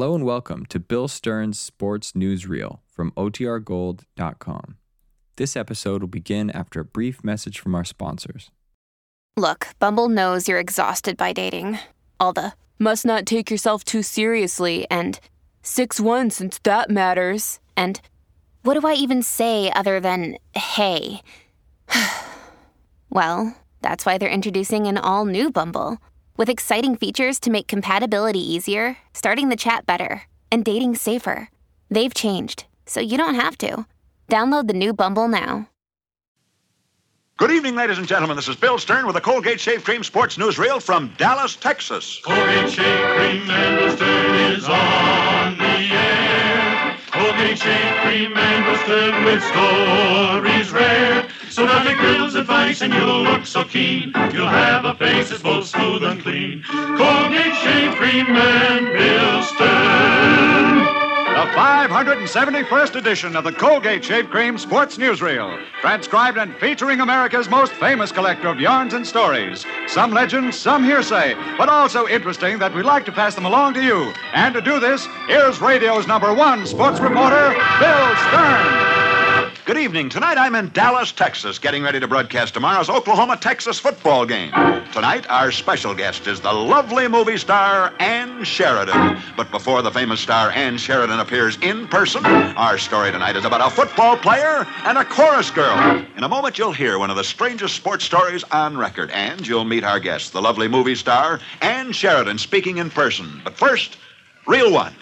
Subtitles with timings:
[0.00, 4.76] Hello and welcome to Bill Stern's Sports Newsreel from OTRGold.com.
[5.36, 8.50] This episode will begin after a brief message from our sponsors.
[9.36, 11.80] Look, Bumble knows you're exhausted by dating.
[12.18, 15.20] All the must not take yourself too seriously and
[15.60, 17.60] 6 1 since that matters.
[17.76, 18.00] And
[18.62, 21.20] what do I even say other than hey?
[23.10, 25.98] well, that's why they're introducing an all new Bumble
[26.40, 31.50] with exciting features to make compatibility easier, starting the chat better, and dating safer.
[31.90, 33.84] They've changed, so you don't have to.
[34.26, 35.68] Download the new Bumble now.
[37.36, 38.36] Good evening, ladies and gentlemen.
[38.36, 42.22] This is Bill Stern with the Colgate Shave Cream Sports Newsreel from Dallas, Texas.
[42.24, 46.96] Colgate Shave Cream and Stern is on the air.
[47.10, 51.19] Colgate Shave Cream and Stern with stories rare.
[51.50, 54.12] So now take Bill's advice and you'll look so keen.
[54.32, 56.62] You'll have a face that's both smooth and clean.
[56.62, 60.78] Colgate Shave Cream and Bill Stern.
[61.40, 67.72] The 571st edition of the Colgate Shave Cream Sports Newsreel, transcribed and featuring America's most
[67.72, 69.66] famous collector of yarns and stories.
[69.88, 73.82] Some legends, some hearsay, but also interesting that we'd like to pass them along to
[73.82, 74.12] you.
[74.34, 78.89] And to do this, here's radio's number one sports reporter, Bill Stern.
[79.70, 80.08] Good evening.
[80.08, 84.50] Tonight I'm in Dallas, Texas, getting ready to broadcast tomorrow's Oklahoma Texas football game.
[84.90, 89.22] Tonight, our special guest is the lovely movie star Ann Sheridan.
[89.36, 93.64] But before the famous star Ann Sheridan appears in person, our story tonight is about
[93.64, 96.04] a football player and a chorus girl.
[96.16, 99.64] In a moment, you'll hear one of the strangest sports stories on record, and you'll
[99.64, 103.40] meet our guest, the lovely movie star Ann Sheridan, speaking in person.
[103.44, 103.98] But first,
[104.48, 104.96] real one.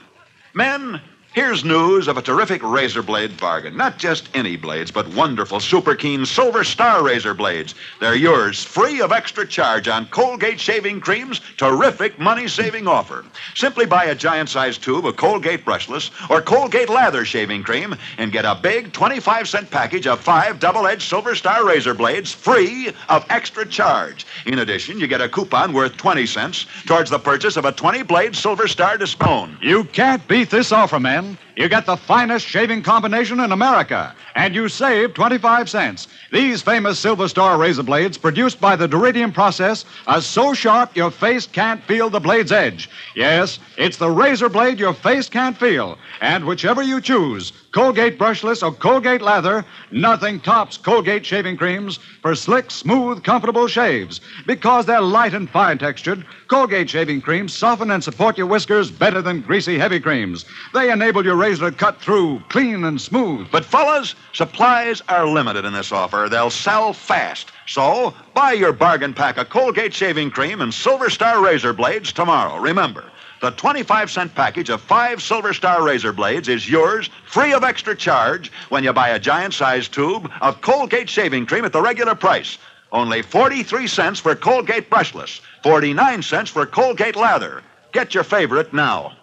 [0.53, 1.01] Men,
[1.39, 3.77] Here's news of a terrific razor blade bargain.
[3.77, 7.77] Not just any blades, but wonderful, super keen Silver Star razor blades.
[8.01, 13.25] They're yours, free of extra charge on Colgate shaving cream's terrific money saving offer.
[13.55, 18.33] Simply buy a giant sized tube of Colgate brushless or Colgate lather shaving cream and
[18.33, 22.93] get a big 25 cent package of five double edged Silver Star razor blades free
[23.09, 24.27] of extra charge.
[24.45, 28.03] In addition, you get a coupon worth 20 cents towards the purchase of a 20
[28.03, 29.57] blade Silver Star Dispone.
[29.63, 31.48] You can't beat this offer, men.
[31.59, 36.07] You get the finest shaving combination in America, and you save 25 cents.
[36.31, 41.11] These famous Silver Star razor blades, produced by the Duridium process, are so sharp your
[41.11, 42.89] face can't feel the blade's edge.
[43.17, 45.99] Yes, it's the razor blade your face can't feel.
[46.21, 52.35] And whichever you choose, Colgate brushless or Colgate lather, nothing tops Colgate shaving creams for
[52.35, 54.21] slick, smooth, comfortable shaves.
[54.47, 59.21] Because they're light and fine textured, Colgate shaving creams soften and support your whiskers better
[59.21, 60.45] than greasy, heavy creams.
[60.73, 63.49] They enable your razor cut through clean and smooth.
[63.51, 66.29] But, fellas, supplies are limited in this offer.
[66.31, 67.53] They'll sell fast.
[67.67, 72.59] So, buy your bargain pack of Colgate shaving cream and Silver Star razor blades tomorrow.
[72.59, 73.05] Remember,
[73.41, 77.97] the 25 cent package of five Silver Star razor blades is yours free of extra
[77.97, 82.15] charge when you buy a giant sized tube of Colgate shaving cream at the regular
[82.15, 82.59] price.
[82.93, 87.63] Only 43 cents for Colgate brushless, 49 cents for Colgate lather.
[87.93, 89.17] Get your favorite now.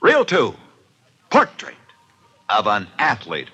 [0.00, 0.54] Real 2
[1.30, 1.74] Portrait
[2.48, 3.48] of an Athlete.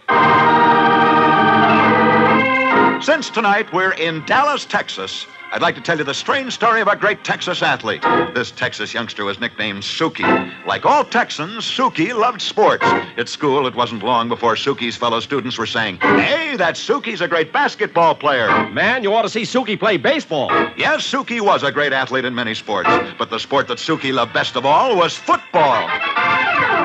[3.02, 6.88] Since tonight we're in Dallas, Texas, I'd like to tell you the strange story of
[6.88, 8.02] a great Texas athlete.
[8.32, 10.50] This Texas youngster was nicknamed Suki.
[10.66, 12.86] Like all Texans, Suki loved sports.
[13.18, 17.28] At school, it wasn't long before Suki's fellow students were saying, Hey, that Suki's a
[17.28, 18.68] great basketball player.
[18.70, 20.48] Man, you ought to see Suki play baseball.
[20.76, 24.32] Yes, Suki was a great athlete in many sports, but the sport that Suki loved
[24.32, 25.88] best of all was football.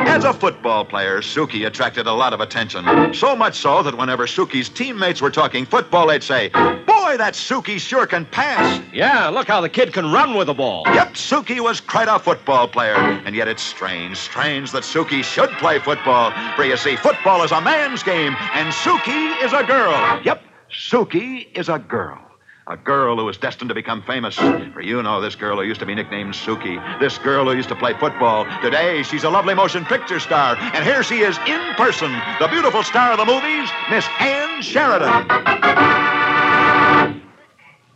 [0.06, 3.14] As a football player, Suki attracted a lot of attention.
[3.14, 7.80] So much so that whenever Suki's teammates were talking football, they'd say, Boy, that Suki
[7.80, 8.82] sure can pass.
[8.94, 10.84] Yeah, look how the kid can run with the ball.
[10.88, 12.96] Yep, Suki was quite a football player.
[12.96, 16.32] And yet it's strange, strange that Suki should play football.
[16.56, 20.22] For you see, football is a man's game, and Suki is a girl.
[20.24, 22.27] Yep, Suki is a girl.
[22.70, 24.36] A girl who was destined to become famous.
[24.36, 27.00] For you know this girl who used to be nicknamed Suki.
[27.00, 28.46] This girl who used to play football.
[28.62, 30.58] Today, she's a lovely motion picture star.
[30.58, 32.12] And here she is in person,
[32.42, 35.28] the beautiful star of the movies, Miss Ann Sheridan.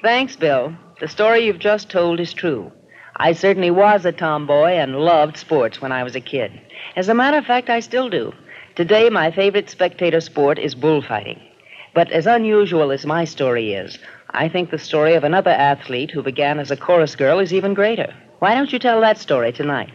[0.02, 0.74] Thanks, Bill.
[1.02, 2.72] The story you've just told is true.
[3.18, 6.50] I certainly was a tomboy and loved sports when I was a kid.
[6.96, 8.32] As a matter of fact, I still do.
[8.76, 11.42] Today, my favorite spectator sport is bullfighting.
[11.94, 14.00] But as unusual as my story is,
[14.34, 17.74] I think the story of another athlete who began as a chorus girl is even
[17.74, 18.14] greater.
[18.40, 19.92] Why don't you tell that story tonight?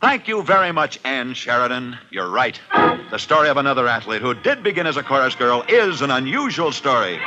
[0.00, 1.96] Thank you very much, Ann Sheridan.
[2.10, 2.60] You're right.
[3.10, 6.72] The story of another athlete who did begin as a chorus girl is an unusual
[6.72, 7.18] story.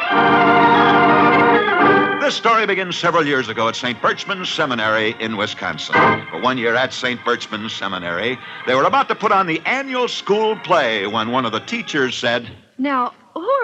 [2.19, 3.97] This story begins several years ago at St.
[3.99, 5.95] Berchmans Seminary in Wisconsin.
[6.29, 7.19] For one year at St.
[7.21, 11.51] Berchmans Seminary, they were about to put on the annual school play when one of
[11.51, 13.16] the teachers said, Now, who are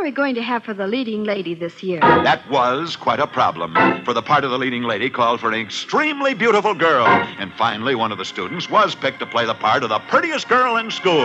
[0.03, 2.01] we going to have for the leading lady this year?
[2.01, 3.73] That was quite a problem,
[4.03, 7.05] for the part of the leading lady called for an extremely beautiful girl.
[7.07, 10.49] And finally, one of the students was picked to play the part of the prettiest
[10.49, 11.23] girl in school.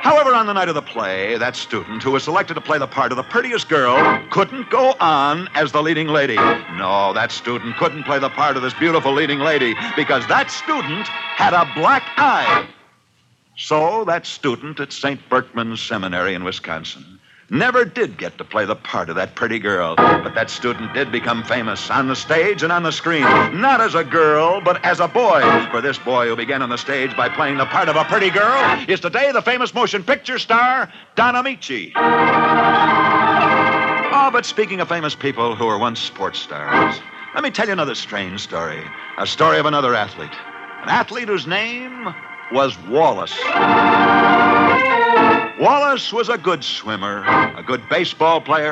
[0.00, 2.86] However, on the night of the play, that student who was selected to play the
[2.86, 6.36] part of the prettiest girl couldn't go on as the leading lady.
[6.36, 11.08] No, that student couldn't play the part of this beautiful leading lady because that student
[11.08, 12.68] had a black eye.
[13.56, 15.20] So, that student at St.
[15.28, 17.20] Berchmans Seminary in Wisconsin
[17.50, 19.96] never did get to play the part of that pretty girl.
[19.96, 23.22] But that student did become famous on the stage and on the screen,
[23.60, 25.42] not as a girl, but as a boy.
[25.70, 28.30] For this boy who began on the stage by playing the part of a pretty
[28.30, 31.92] girl is today the famous motion picture star, Don Ameche.
[34.12, 37.00] Oh, but speaking of famous people who were once sports stars,
[37.34, 38.82] let me tell you another strange story.
[39.18, 40.34] A story of another athlete.
[40.82, 42.14] An athlete whose name
[42.52, 43.38] was Wallace.
[45.60, 47.24] Wallace was a good swimmer,
[47.56, 48.70] a good baseball player.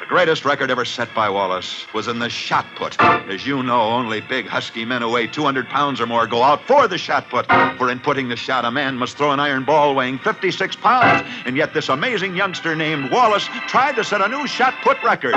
[0.00, 3.00] The greatest record ever set by Wallace was in the shot put.
[3.00, 6.62] As you know, only big, husky men who weigh 200 pounds or more go out
[6.66, 7.46] for the shot put.
[7.78, 11.26] For in putting the shot, a man must throw an iron ball weighing 56 pounds.
[11.46, 15.34] And yet, this amazing youngster named Wallace tried to set a new shot put record.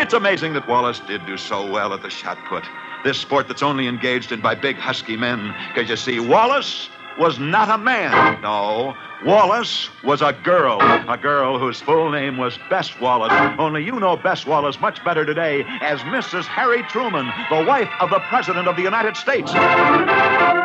[0.00, 2.64] It's amazing that Wallace did do so well at the shot put.
[3.04, 5.54] This sport that's only engaged in by big, husky men.
[5.74, 8.40] Because you see, Wallace was not a man.
[8.42, 10.78] No, Wallace was a girl.
[10.80, 13.32] A girl whose full name was Bess Wallace.
[13.58, 16.44] Only you know Bess Wallace much better today as Mrs.
[16.44, 19.50] Harry Truman, the wife of the President of the United States.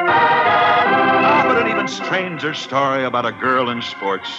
[0.06, 4.30] Ah, but an even stranger story about a girl in sports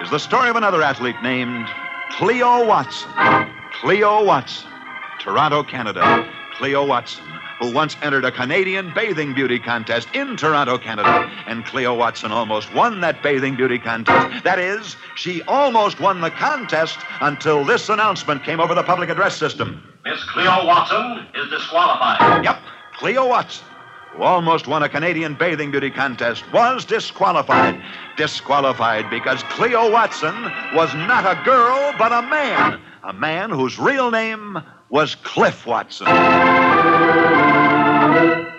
[0.00, 1.66] is the story of another athlete named
[2.12, 3.10] Cleo Watson.
[3.80, 4.70] Cleo Watson,
[5.18, 6.32] Toronto, Canada.
[6.58, 7.24] Cleo Watson,
[7.60, 11.30] who once entered a Canadian bathing beauty contest in Toronto, Canada.
[11.46, 14.42] And Cleo Watson almost won that bathing beauty contest.
[14.42, 19.36] That is, she almost won the contest until this announcement came over the public address
[19.36, 19.80] system.
[20.04, 22.44] Miss Cleo Watson is disqualified.
[22.44, 22.58] Yep,
[22.94, 23.64] Cleo Watson,
[24.10, 27.80] who almost won a Canadian bathing beauty contest, was disqualified.
[28.16, 30.34] Disqualified because Cleo Watson
[30.74, 32.80] was not a girl, but a man.
[33.04, 34.58] A man whose real name
[34.90, 36.06] was Cliff Watson.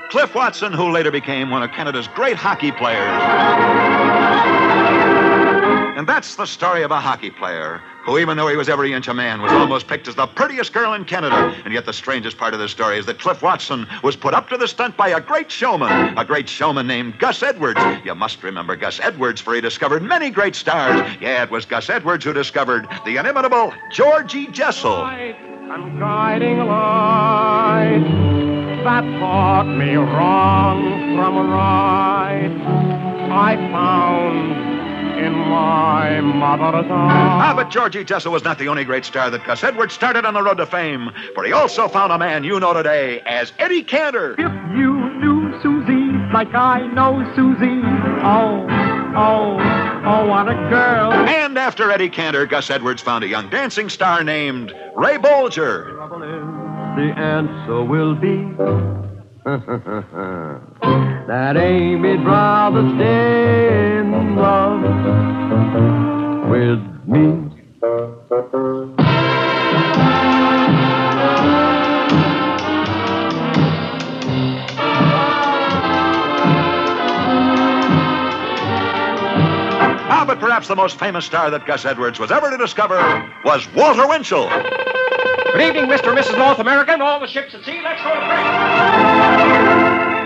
[0.09, 3.21] Cliff Watson, who later became one of Canada's great hockey players.
[5.97, 9.07] And that's the story of a hockey player who, even though he was every inch
[9.07, 11.53] a man, was almost picked as the prettiest girl in Canada.
[11.65, 14.49] And yet, the strangest part of the story is that Cliff Watson was put up
[14.49, 17.81] to the stunt by a great showman, a great showman named Gus Edwards.
[18.05, 21.01] You must remember Gus Edwards, for he discovered many great stars.
[21.19, 25.05] Yeah, it was Gus Edwards who discovered the inimitable Georgie Jessel.
[25.71, 28.03] I'm guiding light
[28.83, 32.49] that taught me wrong from right.
[33.31, 37.13] I found in my mother's arms.
[37.13, 40.33] Ah, but Georgie Jessel was not the only great star that Gus Edwards started on
[40.33, 43.83] the road to fame, for he also found a man you know today as Eddie
[43.83, 44.33] Cantor.
[44.39, 47.81] If you knew Susie like I know Susie,
[48.23, 48.88] oh,
[49.19, 49.57] oh,
[50.05, 51.11] oh, what a girl.
[51.11, 55.91] And after Eddie Cantor, Gus Edwards found a young dancing star named Ray Bolger.
[55.95, 56.41] Trouble is,
[56.95, 58.37] the answer will be
[61.27, 64.81] that Amy'd rather stay in love
[66.49, 67.49] with me.
[80.39, 82.97] But perhaps the most famous star that Gus Edwards was ever to discover
[83.43, 84.47] was Walter Winchell.
[84.47, 86.09] Good evening, Mr.
[86.09, 86.37] and Mrs.
[86.37, 87.81] North America and all the ships at sea.
[87.83, 88.45] Let's go to break.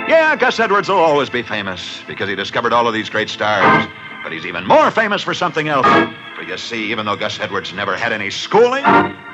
[0.10, 3.88] Yeah, Gus Edwards will always be famous because he discovered all of these great stars.
[4.22, 5.88] But he's even more famous for something else.
[6.36, 8.84] For you see, even though Gus Edwards never had any schooling,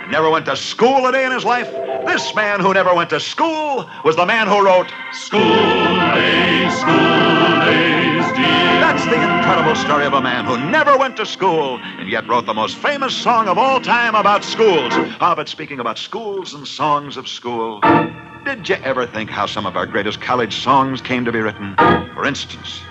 [0.09, 1.69] never went to school a day in his life,
[2.05, 7.59] this man who never went to school was the man who wrote School days, school
[7.65, 8.08] days, dear.
[8.35, 12.45] That's the incredible story of a man who never went to school and yet wrote
[12.45, 14.93] the most famous song of all time about schools.
[15.19, 17.81] Ah, but speaking about schools and songs of school,
[18.45, 21.75] did you ever think how some of our greatest college songs came to be written?
[22.13, 22.81] For instance,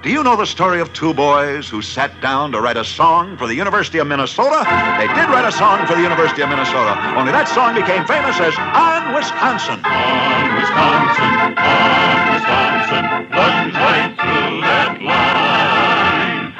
[0.00, 3.36] do you know the story of two boys who sat down to write a song
[3.36, 4.62] for the University of Minnesota?
[4.96, 8.38] They did write a song for the University of Minnesota, only that song became famous
[8.38, 9.82] as On Wisconsin.
[9.82, 13.17] On Wisconsin, on Wisconsin,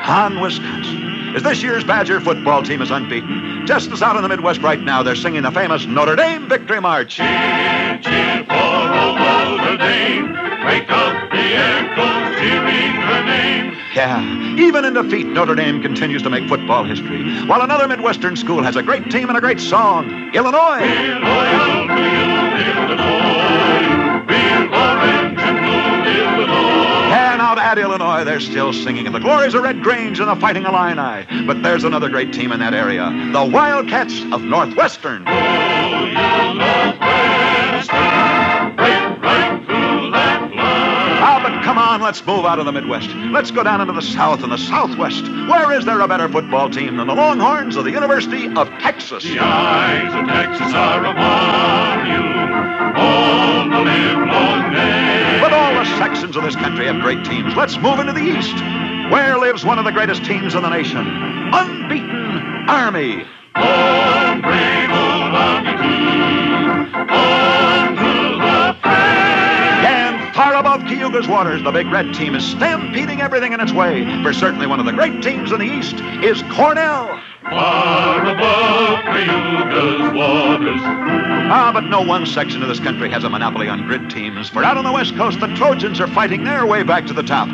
[0.08, 1.36] on Wisconsin.
[1.36, 4.80] As this year's Badger football team is unbeaten, just as out in the Midwest right
[4.80, 7.16] now, they're singing the famous Notre Dame Victory March.
[7.16, 10.32] Cheer, cheer for old Notre Dame.
[10.64, 13.76] Wake up the echoes her name.
[13.94, 17.44] Yeah, even in defeat, Notre Dame continues to make football history.
[17.46, 20.80] While another Midwestern school has a great team and a great song, Illinois.
[20.82, 21.68] Illinois.
[27.76, 31.26] Illinois, they're still singing of the glories of Red Grange and the Fighting Illini.
[31.44, 35.24] But there's another great team in that area, the Wildcats of Northwestern.
[41.98, 43.08] On, let's move out of the Midwest.
[43.08, 45.24] Let's go down into the South and the Southwest.
[45.24, 49.24] Where is there a better football team than the Longhorns of the University of Texas?
[49.24, 52.22] The eyes of Texas are upon you
[52.96, 55.38] all the livelong day.
[55.40, 57.54] But all the sections of this country have great teams.
[57.56, 58.54] Let's move into the East.
[59.12, 61.06] Where lives one of the greatest teams in the nation?
[61.52, 63.24] Unbeaten Army.
[63.54, 64.07] On
[71.08, 74.04] Cayuga's waters, the Big Red team is stampeding everything in its way.
[74.22, 77.18] For certainly one of the great teams in the East is Cornell.
[77.44, 80.80] Far above Cayuga's waters.
[81.50, 84.50] Ah, but no one section of this country has a monopoly on grid teams.
[84.50, 87.22] For out on the West Coast, the Trojans are fighting their way back to the
[87.22, 87.48] top.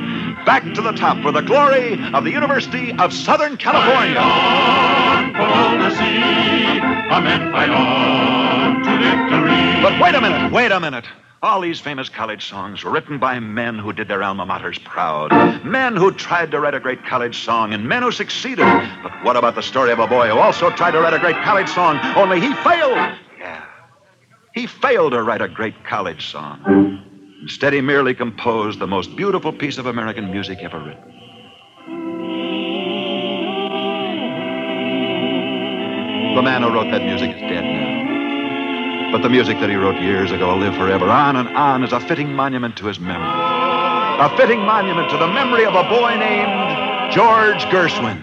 [0.45, 4.19] Back to the top for the glory of the University of Southern California.
[4.19, 9.81] On for the sea, our men fight on to victory.
[9.81, 11.05] But wait a minute, wait a minute.
[11.45, 15.31] All these famous college songs were written by men who did their alma maters proud.
[15.63, 18.65] Men who tried to write a great college song and men who succeeded.
[19.03, 21.37] But what about the story of a boy who also tried to write a great
[21.45, 22.97] college song, only he failed?
[23.39, 23.63] Yeah.
[24.55, 27.03] He failed to write a great college song.
[27.43, 31.13] Instead, he merely composed the most beautiful piece of American music ever written.
[36.37, 37.64] The man who wrote that music is dead.
[39.15, 41.93] But the music that he wrote years ago will live forever, on and on, as
[41.93, 43.31] a fitting monument to his memory.
[43.31, 48.21] A fitting monument to the memory of a boy named George Gershwin.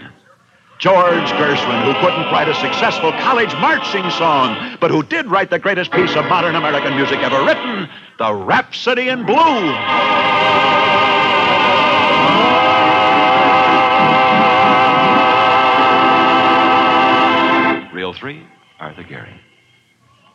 [0.78, 5.58] George Gershwin, who couldn't write a successful college marching song, but who did write the
[5.58, 9.34] greatest piece of modern American music ever written, the Rhapsody in Blue.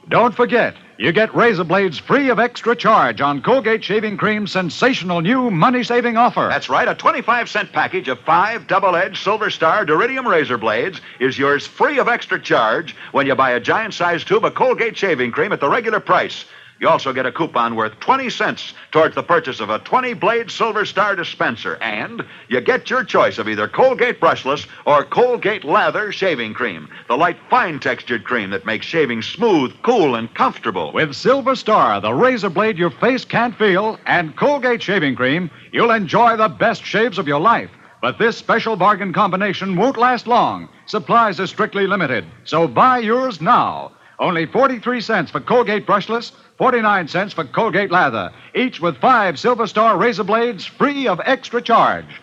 [0.10, 5.20] Don't forget, you get razor blades free of extra charge on Colgate Shaving Cream's sensational
[5.20, 6.48] new money saving offer.
[6.50, 6.88] That's right.
[6.88, 11.68] A 25 cent package of five double edged Silver Star Duridium razor blades is yours
[11.68, 15.52] free of extra charge when you buy a giant sized tube of Colgate Shaving Cream
[15.52, 16.46] at the regular price.
[16.80, 20.52] You also get a coupon worth 20 cents towards the purchase of a 20 blade
[20.52, 21.76] Silver Star dispenser.
[21.82, 27.18] And you get your choice of either Colgate brushless or Colgate lather shaving cream, the
[27.18, 30.94] light, fine textured cream that makes shaving smooth, cool, and comfortable.
[30.94, 35.92] With Silver Star, the razor blade your face can't feel, and Colgate Shaving Cream, you'll
[35.92, 37.72] enjoy the best shaves of your life.
[38.02, 40.70] But this special bargain combination won't last long.
[40.86, 43.94] Supplies are strictly limited, so buy yours now.
[44.20, 49.68] Only 43 cents for Colgate brushless, 49 cents for Colgate lather, each with five Silver
[49.68, 52.22] Star razor blades free of extra charge.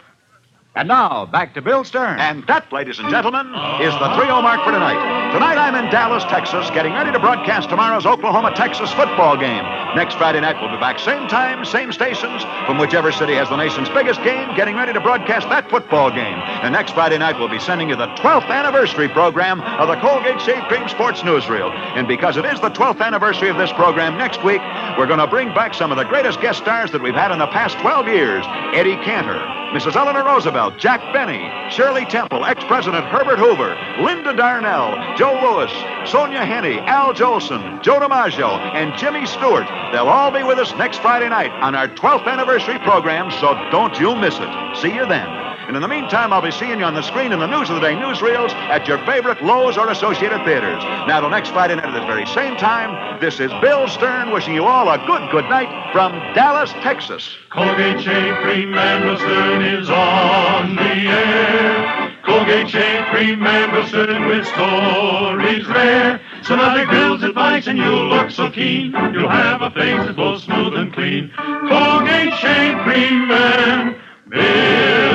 [0.76, 2.18] And now, back to Bill Stern.
[2.18, 3.46] And that, ladies and gentlemen,
[3.78, 4.98] is the 3 0 mark for tonight.
[5.32, 9.62] Tonight I'm in Dallas, Texas, getting ready to broadcast tomorrow's Oklahoma Texas football game.
[9.94, 13.56] Next Friday night, we'll be back, same time, same stations, from whichever city has the
[13.56, 16.38] nation's biggest game, getting ready to broadcast that football game.
[16.66, 20.40] And next Friday night, we'll be sending you the 12th anniversary program of the Colgate
[20.40, 21.70] Shave Cream Sports Newsreel.
[21.94, 24.60] And because it is the 12th anniversary of this program next week,
[24.98, 27.38] we're going to bring back some of the greatest guest stars that we've had in
[27.38, 29.38] the past 12 years Eddie Cantor,
[29.74, 29.96] Mrs.
[29.96, 35.72] Eleanor Roosevelt, Jack Benny, Shirley Temple, ex President Herbert Hoover, Linda Darnell, Joe Louis,
[36.08, 39.66] Sonja Henie, Al Jolson, Joe DiMaggio, and Jimmy Stewart.
[39.90, 43.98] They'll all be with us next Friday night on our 12th anniversary program, so don't
[43.98, 44.76] you miss it.
[44.76, 45.43] See you then.
[45.66, 47.76] And in the meantime, I'll be seeing you on the screen in the News of
[47.76, 50.82] the Day newsreels at your favorite Loew's or Associated Theaters.
[51.08, 54.54] Now, till next Friday night at this very same time, this is Bill Stern wishing
[54.54, 57.36] you all a good, good night from Dallas, Texas.
[57.50, 62.14] Colgate Shave Cream and Western is on the air.
[62.24, 66.20] Colgate Shave Cream and Western with stories rare.
[66.42, 68.92] Sonata grills advice and you'll look so keen.
[69.12, 71.32] You'll have a face that's both smooth and clean.
[71.36, 73.96] Colgate Shave Cream and
[74.28, 75.13] Bill Stern.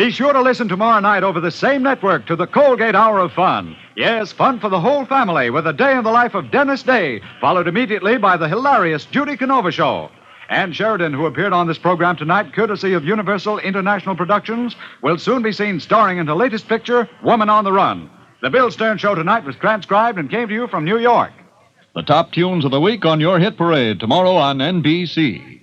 [0.00, 3.34] Be sure to listen tomorrow night over the same network to the Colgate Hour of
[3.34, 3.76] Fun.
[3.98, 7.20] Yes, fun for the whole family with a day in the life of Dennis Day,
[7.38, 10.10] followed immediately by the hilarious Judy Canova Show.
[10.48, 15.42] Ann Sheridan, who appeared on this program tonight, courtesy of Universal International Productions, will soon
[15.42, 18.08] be seen starring in her latest picture, Woman on the Run.
[18.40, 21.32] The Bill Stern Show tonight was transcribed and came to you from New York.
[21.94, 25.60] The top tunes of the week on your hit parade tomorrow on NBC.